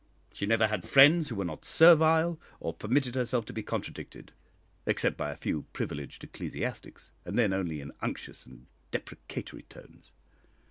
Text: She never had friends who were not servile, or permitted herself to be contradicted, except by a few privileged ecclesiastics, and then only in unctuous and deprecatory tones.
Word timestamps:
She 0.33 0.47
never 0.47 0.65
had 0.65 0.83
friends 0.83 1.29
who 1.29 1.35
were 1.35 1.45
not 1.45 1.63
servile, 1.63 2.39
or 2.59 2.73
permitted 2.73 3.13
herself 3.13 3.45
to 3.45 3.53
be 3.53 3.61
contradicted, 3.61 4.31
except 4.87 5.15
by 5.15 5.29
a 5.29 5.35
few 5.35 5.67
privileged 5.73 6.23
ecclesiastics, 6.23 7.11
and 7.23 7.37
then 7.37 7.53
only 7.53 7.81
in 7.81 7.91
unctuous 8.01 8.47
and 8.47 8.65
deprecatory 8.89 9.61
tones. 9.69 10.11